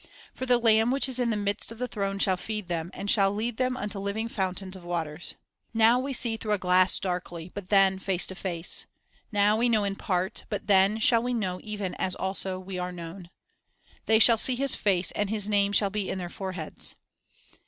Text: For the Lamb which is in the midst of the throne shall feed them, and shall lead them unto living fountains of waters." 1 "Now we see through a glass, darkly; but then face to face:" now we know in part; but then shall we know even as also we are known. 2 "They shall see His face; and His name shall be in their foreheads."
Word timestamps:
For 0.33 0.47
the 0.47 0.57
Lamb 0.57 0.89
which 0.89 1.07
is 1.07 1.19
in 1.19 1.29
the 1.29 1.37
midst 1.37 1.71
of 1.71 1.77
the 1.77 1.87
throne 1.87 2.17
shall 2.17 2.35
feed 2.35 2.67
them, 2.67 2.89
and 2.95 3.07
shall 3.07 3.31
lead 3.31 3.57
them 3.57 3.77
unto 3.77 3.99
living 3.99 4.27
fountains 4.27 4.75
of 4.75 4.83
waters." 4.83 5.35
1 5.73 5.77
"Now 5.77 5.99
we 5.99 6.11
see 6.11 6.37
through 6.37 6.53
a 6.53 6.57
glass, 6.57 6.99
darkly; 6.99 7.51
but 7.53 7.69
then 7.69 7.99
face 7.99 8.25
to 8.25 8.33
face:" 8.33 8.87
now 9.31 9.55
we 9.55 9.69
know 9.69 9.83
in 9.83 9.95
part; 9.95 10.45
but 10.49 10.65
then 10.65 10.97
shall 10.97 11.21
we 11.21 11.35
know 11.35 11.59
even 11.63 11.93
as 11.99 12.15
also 12.15 12.57
we 12.57 12.79
are 12.79 12.91
known. 12.91 13.29
2 13.87 13.91
"They 14.07 14.17
shall 14.17 14.39
see 14.39 14.55
His 14.55 14.73
face; 14.75 15.11
and 15.11 15.29
His 15.29 15.47
name 15.47 15.71
shall 15.71 15.91
be 15.91 16.09
in 16.09 16.17
their 16.17 16.29
foreheads." 16.29 16.95